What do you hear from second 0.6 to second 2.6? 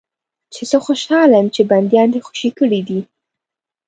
زه خوشاله یم چې بندیان دې خوشي